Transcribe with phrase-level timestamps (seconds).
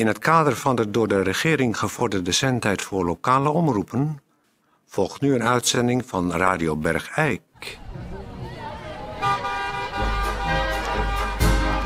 [0.00, 4.22] In het kader van de door de regering gevorderde zendtijd voor lokale omroepen
[4.86, 7.40] volgt nu een uitzending van Radio Bergijk.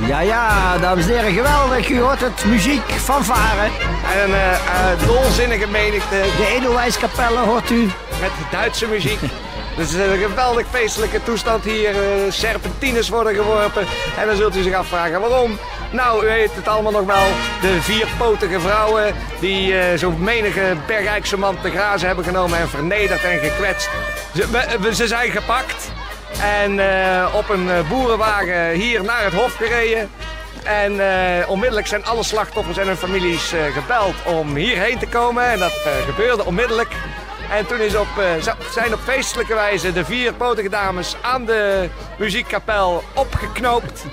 [0.06, 1.88] Ja, ja, dames en heren, geweldig.
[1.88, 3.70] U hoort het muziek van Varen.
[4.12, 4.52] En een eh,
[4.92, 7.82] eh, dolzinnige menigte De Edelwijskapelle hoort u.
[8.20, 9.20] met Duitse muziek.
[9.76, 11.90] Het is een geweldig feestelijke toestand hier.
[11.90, 13.86] eh, serpentines worden geworpen.
[14.18, 15.58] En dan zult u zich afvragen waarom.
[15.94, 17.26] Nou, u weet het allemaal nog wel.
[17.60, 23.24] De vierpotige vrouwen die eh, zo menige Bergijkse man te grazen hebben genomen en vernederd
[23.24, 23.88] en gekwetst.
[24.34, 25.90] Ze, ze zijn gepakt
[26.42, 30.10] en eh, op een eh, boerenwagen hier naar het hof gereden.
[30.64, 31.00] En
[31.48, 35.44] onmiddellijk zijn alle slachtoffers en hun families gebeld om hierheen te komen.
[35.50, 36.90] En dat gebeurde onmiddellijk.
[37.50, 41.88] En toen is op, eh, zijn op feestelijke wijze de vier potige dames aan de
[42.18, 44.04] muziekkapel opgeknoopt.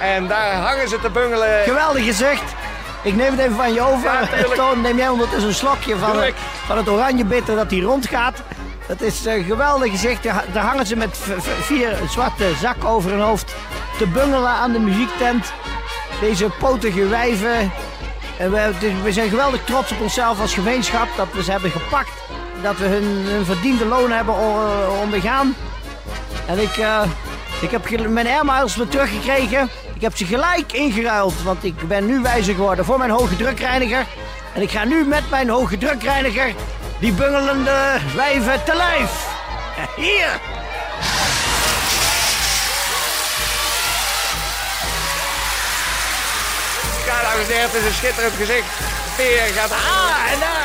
[0.00, 1.62] En daar hangen ze te bungelen.
[1.64, 2.42] Geweldig gezicht.
[3.02, 4.12] Ik neem het even van je over.
[4.12, 4.54] Ja.
[4.54, 6.34] Toon, neem jij ondertussen een slokje van, het-
[6.66, 8.42] van het oranje bitter dat hier rondgaat.
[8.86, 10.22] Het is een geweldig gezicht.
[10.22, 11.18] Daar hangen ze met
[11.60, 13.54] vier zwarte zakken over hun hoofd
[13.98, 15.52] te bungelen aan de muziektent.
[16.20, 17.72] Deze potige wijven.
[18.38, 18.70] En we,
[19.02, 22.10] we zijn geweldig trots op onszelf als gemeenschap dat we ze hebben gepakt.
[22.64, 25.56] Dat we hun, hun verdiende loon hebben o- ondergaan.
[26.46, 27.02] En ik, eh,
[27.60, 29.68] ik heb mijn airmiles weer teruggekregen.
[29.94, 34.06] Ik heb ze gelijk ingeruild, want ik ben nu wijzer geworden voor mijn hoge drukreiniger.
[34.54, 36.54] En ik ga nu met mijn hoge drukreiniger
[36.98, 39.10] die bungelende wijven te lijf.
[39.96, 40.40] Hier!
[47.06, 48.66] Ja, dames en heren, het is een schitterend gezicht.
[49.16, 50.63] Peer gaat, ah, en daar.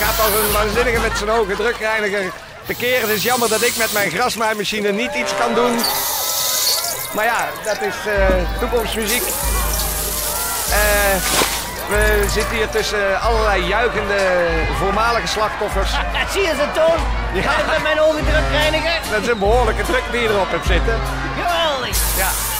[0.00, 2.32] Gaat als een waanzinnige met zijn hoge drukreiniger
[2.66, 3.00] tekeer.
[3.00, 5.74] Het is jammer dat ik met mijn grasmaaimachine niet iets kan doen.
[7.14, 9.22] Maar ja, dat is eh, toekomstmuziek.
[10.70, 11.16] Eh,
[11.88, 14.18] we zitten hier tussen allerlei juichende
[14.78, 15.90] voormalige slachtoffers.
[16.32, 16.98] Zie je ze, Toon?
[17.42, 17.52] Ja.
[17.70, 19.00] Met mijn hoge drukreiniger.
[19.10, 20.94] Dat is een behoorlijke druk die je erop hebt zitten.
[21.34, 21.96] Geweldig!
[22.16, 22.55] Ja.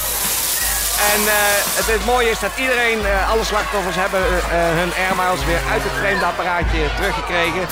[1.15, 1.35] En eh,
[1.79, 5.61] het, het mooie is dat iedereen, eh, alle slachtoffers hebben eh, eh, hun airmiles weer
[5.73, 7.67] uit het vreemde apparaatje teruggekregen.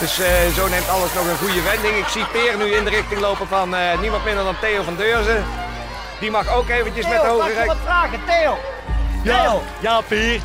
[0.00, 1.96] Dus eh, zo neemt alles nog een goede wending.
[1.96, 4.96] Ik zie Peer nu in de richting lopen van eh, niemand minder dan Theo van
[4.96, 5.44] Deurzen.
[6.20, 7.66] Die mag ook eventjes met de Theo, hoge mag ik rek.
[7.66, 8.20] wat vragen?
[8.26, 8.58] Theo!
[9.24, 9.62] Theo!
[9.80, 10.40] ja, Peer.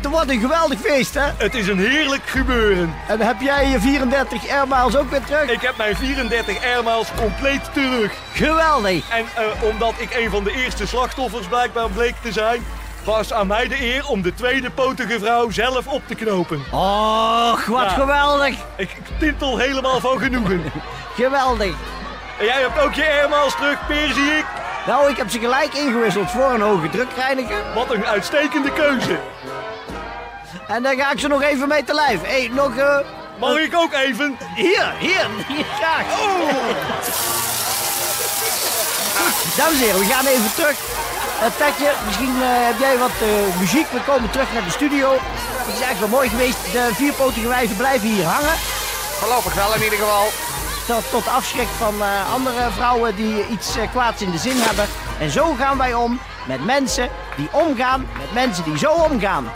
[0.00, 1.26] Het wordt een geweldig feest, hè?
[1.36, 2.94] Het is een heerlijk gebeuren.
[3.08, 5.50] En heb jij je 34 airmiles ook weer terug?
[5.50, 8.12] Ik heb mijn 34 airmiles compleet terug.
[8.32, 9.10] Geweldig!
[9.10, 12.64] En eh, omdat ik een van de eerste slachtoffers blijkbaar bleek te zijn,
[13.04, 16.64] was aan mij de eer om de tweede potige vrouw zelf op te knopen.
[16.70, 17.88] Och, wat Ja.
[17.88, 18.48] geweldig!
[18.76, 20.62] Ik, ik tintel helemaal van genoegen.
[21.16, 21.74] Geweldig!
[22.38, 24.44] En jij hebt ook je airmiles terug, Peer, zie ik.
[24.86, 27.62] Nou, ik heb ze gelijk ingewisseld voor een hoge drukreiniger.
[27.74, 29.18] Wat een uitstekende keuze.
[30.66, 32.22] En dan ga ik ze nog even mee te lijf.
[32.22, 32.76] Hé, hey, nog...
[32.76, 32.98] eh,
[33.38, 34.38] Mag ik ook even?
[34.54, 36.04] Hier, hier, hier, graag.
[39.16, 40.76] Goed, dames en heren, we gaan even terug.
[41.42, 43.90] Uh, Tetje, misschien eh, heb jij wat eh, muziek.
[43.90, 45.12] We komen terug naar de studio.
[45.12, 46.58] Het is eigenlijk wel mooi geweest.
[46.72, 48.54] De vierpotige wijven blijven hier hangen.
[49.18, 50.26] Voorlopig wel in ieder geval.
[50.86, 54.86] Tot, tot afschrik van eh, andere vrouwen die iets eh, kwaads in de zin hebben.
[55.20, 59.52] En zo gaan wij om met mensen die omgaan met mensen die zo omgaan.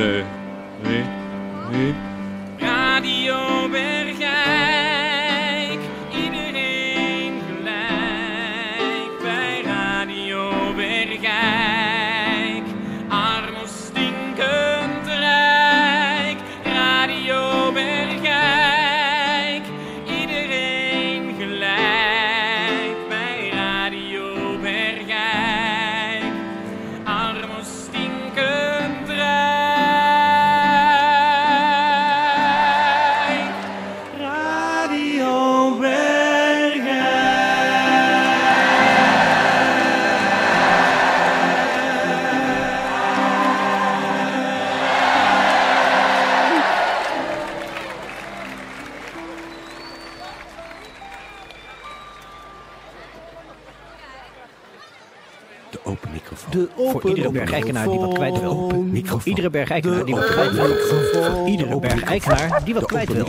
[0.00, 0.39] Radio
[56.58, 56.84] open.
[56.84, 58.50] De Voor iedere bergijkenaar die wat kwijt wil.
[58.50, 59.22] Open microfoon.
[59.24, 60.66] Iedere bergijkenaar die wat kwijt wil.
[60.66, 63.26] Voor iedere bergijkenaar die wat kwijt wil.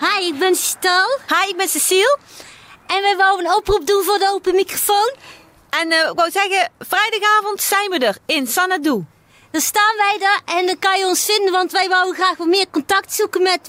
[0.00, 1.18] Hi, ik ben Stal.
[1.28, 2.18] Hi, ik ben Cecile.
[2.86, 5.12] En wij wouden een oproep doen voor de open microfoon.
[5.70, 9.04] En eh, ik wou zeggen, vrijdagavond zijn we er in Sanadu.
[9.50, 12.46] Dan staan wij daar en dan kan je ons vinden, want wij wouden graag wat
[12.46, 13.60] meer contact zoeken met,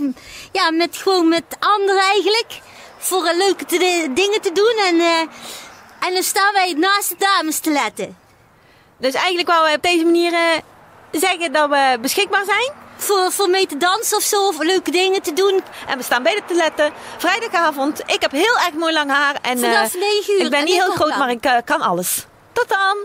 [0.51, 2.59] ja, met, gewoon met anderen eigenlijk.
[2.97, 5.27] Voor leuke te- dingen te doen en, eh,
[5.99, 8.17] en dan staan wij naast de dames te letten.
[8.97, 10.61] Dus eigenlijk wou we op deze manier eh,
[11.11, 12.71] zeggen dat we beschikbaar zijn.
[12.97, 15.61] Voor, voor mee te dansen of zo, of leuke dingen te doen.
[15.87, 16.93] En we staan bij de toiletten.
[17.17, 17.99] Vrijdagavond.
[17.99, 19.35] Ik heb heel erg mooi lang haar.
[19.41, 20.45] En, eh, Vanaf 9 uur.
[20.45, 22.25] Ik ben En niet heel groot, maar ik eh, kan alles.
[22.53, 22.97] Tot dan.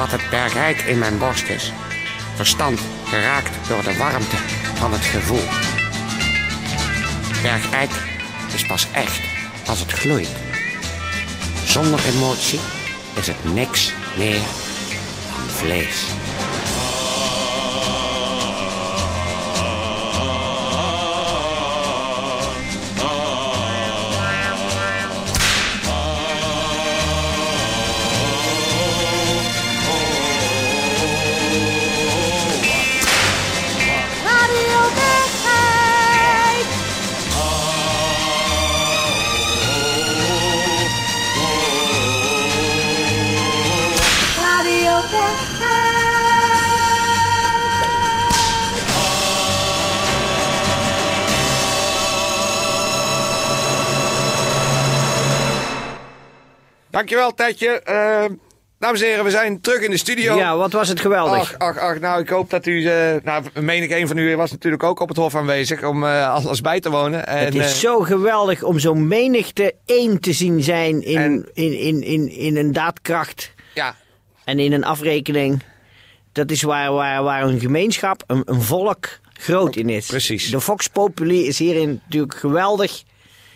[0.00, 1.72] Wat het bergijk in mijn borst is?
[2.34, 4.36] Verstand geraakt door de warmte
[4.74, 5.44] van het gevoel.
[7.42, 7.90] Bergijk
[8.54, 9.20] is pas echt
[9.66, 10.28] als het gloeit.
[11.64, 12.60] Zonder emotie
[13.14, 14.40] is het niks meer
[15.30, 16.19] dan vlees.
[57.00, 57.68] Dankjewel, Tetje.
[57.68, 58.24] Eh,
[58.78, 60.36] dames en heren, we zijn terug in de studio.
[60.36, 61.54] Ja, wat was het geweldig.
[61.54, 62.86] Ach, ach, ach, nou, ik hoop dat u...
[62.86, 66.04] eh nou, meen ik, een van u was natuurlijk ook op het hof aanwezig om
[66.04, 67.26] eh, alles bij te wonen.
[67.26, 71.78] En, het is zo geweldig om zo'n menigte één te zien zijn in, En- in,
[71.78, 73.94] in, in, in een daadkracht Ja,
[74.44, 75.62] en in een afrekening.
[76.32, 80.06] Dat is waar, waar, waar een gemeenschap, een, een volk groot in is.
[80.06, 80.50] Precies.
[80.50, 83.02] De Vox Populi is hierin natuurlijk geweldig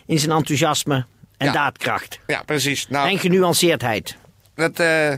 [0.07, 1.07] in zijn enthousiasme
[1.47, 1.53] en Ja.
[1.53, 2.19] daadkracht.
[2.27, 2.89] ja, precies.
[2.89, 4.17] Nou, En genuanceerdheid.
[4.55, 5.13] het, eh,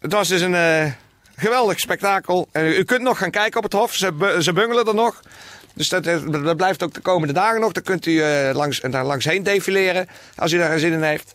[0.00, 0.92] het was dus een eh,
[1.36, 2.48] geweldig spektakel.
[2.52, 3.94] Eh, u kunt nog gaan kijken op het hof.
[3.94, 5.20] Ze, bu- ze bungelen er nog.
[5.74, 7.72] Dus dat, eh, dat blijft ook de komende dagen nog.
[7.72, 10.08] Dan kunt u langs, daar langs heen defileren.
[10.36, 11.32] Als u daar zin in heeft.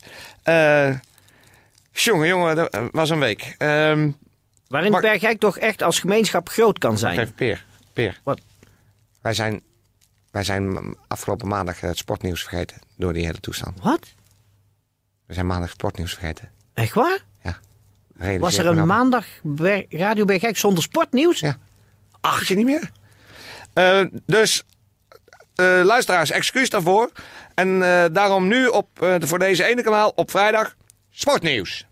[1.91, 3.55] Jongen, jongen, dat was een week.
[3.57, 4.09] Ehm
[4.67, 7.19] Waarin Bergijk toch echt als gemeenschap groot kan zijn.
[7.19, 7.65] Even Peer.
[7.93, 8.19] Peer.
[8.23, 8.39] Wat?
[9.21, 9.61] Wij zijn,
[10.33, 12.77] wij zijn afgelopen maandag het sportnieuws vergeten.
[12.97, 13.79] Door die hele toestand.
[13.81, 14.13] Wat?
[15.25, 16.51] We zijn maandag het sportnieuws vergeten.
[16.73, 17.19] Echt waar?
[18.17, 21.39] Realiseer Was er een maandag Ber- Radio Bergijk zonder sportnieuws?
[21.39, 21.57] Ja.
[22.21, 22.91] Ach, je niet meer?
[23.73, 24.63] Eh, dus,
[25.55, 27.11] eh, luisteraars, excuus daarvoor.
[27.55, 30.75] En eh, daarom nu op, eh, voor deze ene kanaal op vrijdag
[31.09, 31.85] sportnieuws.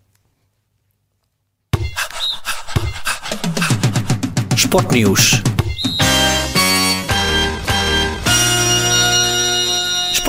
[4.56, 5.42] Sportnieuws.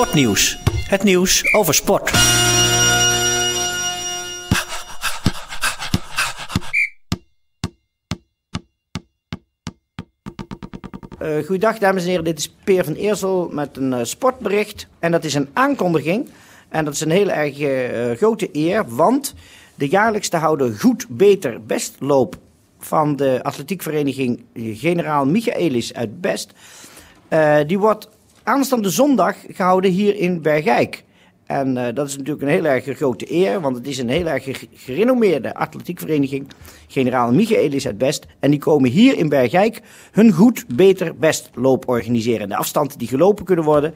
[0.03, 0.59] Sportnieuws.
[0.89, 2.11] Het nieuws over sport.
[11.19, 14.87] Eh goeiedag dames en heren, dit is Peer van Eersel met een eh, sportbericht.
[14.99, 16.29] En dat is een aankondiging.
[16.69, 19.35] En dat is een heel erg eh, grote eer, want
[19.75, 22.37] de jaarlijks te houden goed, beter, bestloop
[22.79, 26.53] van de atletiekvereniging Generaal Michaelis uit Best.
[27.67, 28.09] die wordt
[28.43, 31.05] aanstaande zondag gehouden hier in Bergijk.
[31.47, 34.27] En eh, dat is natuurlijk een heel erg grote eer, want het is een heel
[34.27, 36.47] erg ge- gerenommeerde atletiekvereniging.
[36.89, 38.27] Generaal Michaelis uit Best.
[38.41, 39.81] En die komen hier in Bergijk
[40.13, 42.49] hun goed, beter, best loop organiseren.
[42.49, 43.95] De afstanden die gelopen kunnen worden,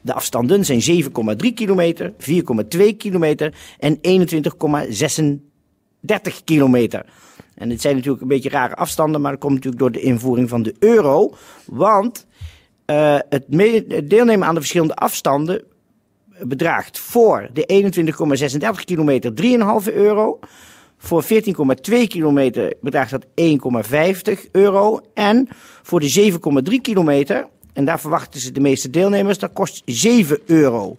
[0.00, 1.08] de afstanden zijn 7,3
[1.54, 4.00] kilometer, 4,2 kilometer en 21,36
[6.44, 7.06] kilometer.
[7.54, 10.48] En dit zijn natuurlijk een beetje rare afstanden, maar dat komt natuurlijk door de invoering
[10.48, 11.34] van de euro.
[11.64, 12.26] Want
[12.86, 15.64] eh, het, me- het deelnemen aan de verschillende afstanden
[16.40, 17.92] bedraagt voor de
[18.78, 19.32] 21,36 kilometer
[19.88, 20.38] 3,5 euro.
[20.98, 21.28] Voor 14,2
[22.08, 23.26] kilometer bedraagt dat
[24.36, 25.00] 1,50 euro.
[25.14, 25.48] En
[25.82, 26.32] voor de
[26.72, 30.96] 7,3 kilometer, en daar verwachten ze de meeste deelnemers, dat kost 7 euro.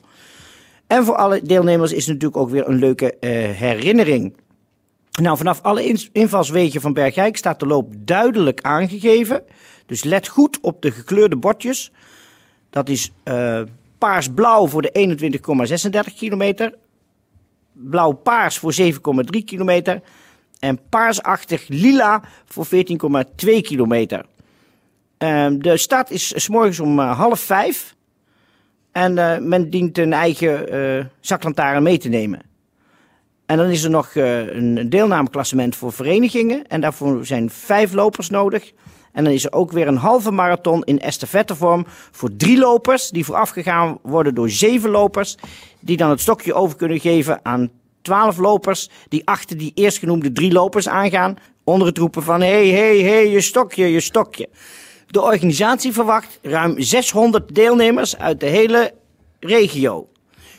[0.88, 4.34] En voor alle deelnemers is het natuurlijk ook weer een leuke eh, herinnering.
[5.22, 9.44] Nou, vanaf alle invalswegen van Bergijk staat de loop duidelijk aangegeven.
[9.88, 11.92] Dus let goed op de gekleurde bordjes.
[12.70, 13.62] Dat is eh,
[13.98, 15.18] paars-blauw voor de
[16.10, 16.74] 21,36 kilometer.
[17.72, 18.90] Blauw-paars voor 7,3
[19.46, 20.02] kilometer.
[20.60, 24.26] En paarsachtig lila voor 14,2 kilometer.
[25.18, 27.96] Ehm, de start is s morgens om eh, half vijf.
[28.92, 32.42] En eh, men dient een eigen zaklantaarn mee te nemen.
[33.46, 36.68] En dan is er nog een deelnameklassement voor verenigingen.
[36.68, 38.74] En daarvoor zijn vijf lopers nodig.
[39.18, 43.10] En dan is er ook weer een halve marathon in estafettevorm voor drie lopers.
[43.10, 45.36] Die voorafgegaan worden door zeven lopers.
[45.80, 47.70] Die dan het stokje over kunnen geven aan
[48.02, 48.90] twaalf lopers.
[49.10, 51.36] Die achter die eerstgenoemde drie lopers aangaan.
[51.64, 54.50] Onder het roepen van hé, hé, hé, je stokje, je stokje.
[55.08, 58.94] De organisatie verwacht ruim 600 deelnemers uit de hele
[59.40, 60.08] regio.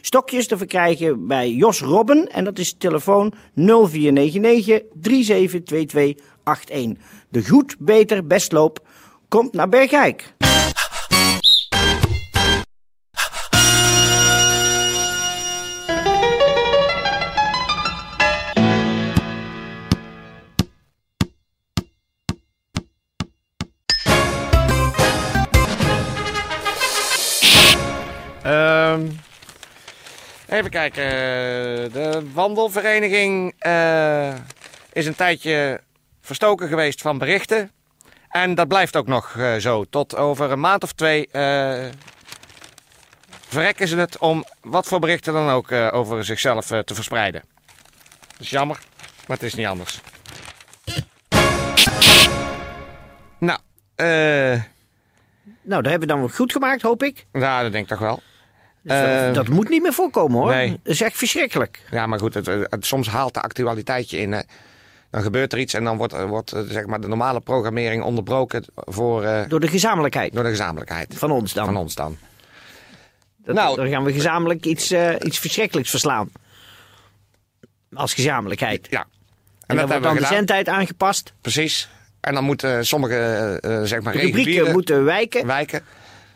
[0.00, 7.17] Stokjes te verkrijgen bij Jos Robben en dat is telefoon 0499 372281.
[7.30, 8.86] De goed, beter, bestloop
[9.28, 10.34] komt naar Bergijk.
[28.42, 29.06] Ehm,
[30.48, 31.04] even kijken.
[31.92, 34.34] De wandelvereniging eh,
[34.92, 35.80] is een tijdje
[36.28, 37.70] verstoken geweest van berichten.
[38.28, 39.84] En dat blijft ook nog eh, zo.
[39.84, 41.84] Tot over een maand of twee eh,
[43.48, 47.42] verrekken ze het om wat voor berichten dan ook eh, over zichzelf te verspreiden.
[48.30, 48.78] Dat is jammer,
[49.26, 50.00] maar het is niet anders.
[53.38, 53.58] Nou,
[53.94, 54.06] eh,
[55.62, 57.26] Nou, dat hebben we dan goed gemaakt, hoop ik.
[57.32, 58.22] nou, dat denk ik toch wel.
[58.82, 60.50] Dus dat, dat moet niet meer voorkomen hoor.
[60.50, 60.70] nee.
[60.70, 61.82] Dat is echt verschrikkelijk.
[61.90, 64.44] Ja, maar goed, het, het- soms haalt de actualiteitje in.
[65.10, 68.64] Dan gebeurt er iets en dan wordt, wordt eh, zeg maar de normale programmering onderbroken
[68.74, 71.14] voor, eh, Door de gezamenlijkheid door de gezamenlijkheid.
[71.16, 71.64] van ons dan.
[71.64, 72.18] Van ons dan.
[73.36, 73.76] Dat, Nou.
[73.76, 76.30] Dan gaan we gezamenlijk iets, eh, iets verschrikkelijks verslaan.
[77.94, 78.86] Als gezamenlijkheid.
[78.90, 79.00] Ja.
[79.00, 79.06] En,
[79.66, 81.32] En, dan dat wordt hebben dan we de zendtijd aangepast.
[81.40, 81.88] Precies.
[82.20, 85.46] En dan moeten sommige, eh, eh, zeg maar, rubrieken moeten wijken.
[85.46, 85.82] wijken.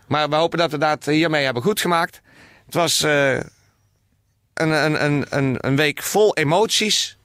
[0.06, 2.20] Maar we hopen dat we dat hiermee hebben goed gemaakt.
[2.64, 3.44] Het was eh, een,
[5.04, 7.16] een, een, een week vol emoties.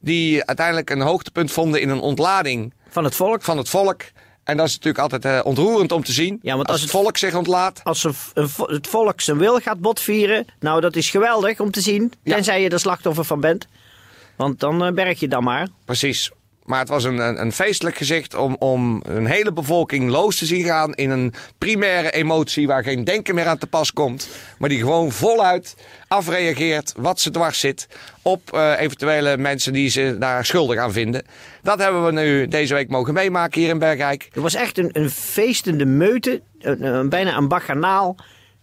[0.00, 3.42] Die uiteindelijk een hoogtepunt vonden in een ontlading Van het volk.
[3.42, 4.02] van het volk.
[4.44, 6.38] En dat is natuurlijk altijd eh, ontroerend om te zien.
[6.42, 7.80] Ja, want als als het het- volk zich ontlaat.
[7.84, 8.14] Als een,
[8.66, 10.46] het volk zijn wil gaat botvieren.
[10.60, 12.12] Nou, dat is geweldig om te zien.
[12.22, 12.34] Ja.
[12.34, 13.66] Tenzij je er slachtoffer van bent.
[14.36, 15.68] Want dan eh, berg je dan maar.
[15.84, 16.30] Precies.
[16.66, 20.64] Maar het was een, een, feestelijk gezicht om, om een hele bevolking loos te zien
[20.64, 24.28] gaan in een primaire emotie waar geen denken meer aan te pas komt.
[24.58, 25.76] Maar die gewoon voluit
[26.08, 27.88] afreageert wat ze dwars zit
[28.22, 31.24] op eh, eventuele mensen die ze daar schuldig aan vinden.
[31.62, 34.28] Dat hebben we nu deze week mogen meemaken hier in Bergijk.
[34.32, 36.42] Het was echt een, een feestende meute.
[36.60, 38.16] Een, bijna een baganaal.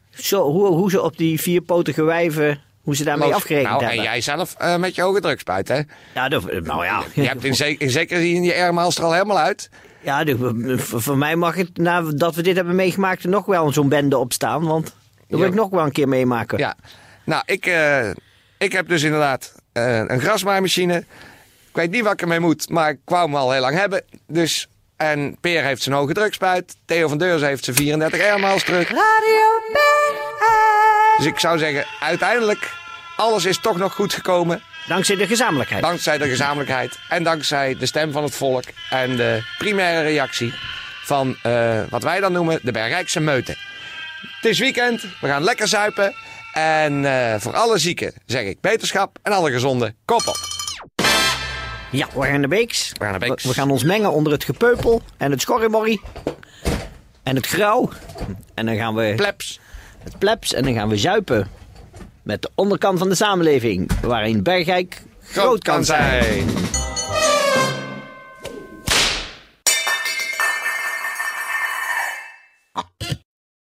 [0.09, 2.61] Zo, hoe, hoe ze op die vierpotige wijven.
[2.83, 5.81] Hoe ze daarmee afgerekend nou, en jij zelf eh, met je hoge drukspuit, hè?
[6.13, 7.03] Ja, dat- nou ja.
[7.13, 9.69] Je hebt in, ze- in zekere zin je airmaals er al helemaal uit.
[10.01, 13.89] Ja, de- voor mij mag het, nadat we dit hebben meegemaakt, er nog wel zo'n
[13.89, 14.65] bende opstaan.
[14.65, 14.93] Want dat
[15.27, 15.45] wil Ja.
[15.45, 16.57] ik nog wel een keer meemaken.
[16.57, 16.75] Ja,
[17.25, 18.09] nou, ik, eh,
[18.57, 20.97] ik heb dus inderdaad eh, een grasmaaimachine.
[21.69, 24.03] Ik weet niet wat ik ermee moet, maar ik wou hem al heel lang hebben.
[24.27, 26.75] Dus, en Peer heeft zijn hoge drukspuit.
[26.85, 28.89] Theo van Deurzen heeft zijn 34 airmiles terug.
[31.17, 32.73] Dus ik zou zeggen, uiteindelijk,
[33.15, 34.61] alles is toch nog goed gekomen.
[34.87, 35.81] Dankzij de gezamenlijkheid.
[35.81, 38.63] Dankzij de gezamenlijkheid en dankzij de stem van het volk.
[38.89, 40.53] En de primaire reactie
[41.03, 43.55] van eh, wat wij dan noemen de Bergrijkse meute.
[44.21, 46.15] Het is weekend, we gaan lekker zuipen.
[46.53, 50.37] En eh, voor alle zieken zeg ik beterschap en alle gezonde kop op.
[51.91, 52.89] Ja, we gaan naar Beeks.
[52.89, 53.43] We gaan naar Beeks.
[53.43, 56.01] We, we gaan ons mengen onder het gepeupel en het schorrimorrie.
[57.23, 57.89] En het grauw.
[58.53, 59.59] En dan gaan we Plebs
[60.03, 61.47] het plebs en dan gaan we zuipen.
[62.23, 66.45] Met de onderkant van de samenleving, waarin Bergijk groot, kan zijn.